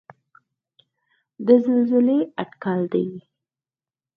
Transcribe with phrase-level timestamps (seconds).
[1.45, 3.07] د زلزلې اټکل دی.